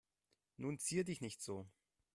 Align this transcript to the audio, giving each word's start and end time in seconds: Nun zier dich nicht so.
Nun 0.57 0.79
zier 0.79 1.03
dich 1.03 1.21
nicht 1.21 1.43
so. 1.43 1.69